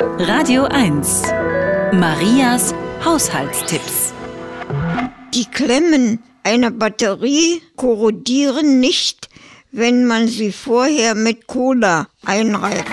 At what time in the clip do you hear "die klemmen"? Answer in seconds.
5.34-6.22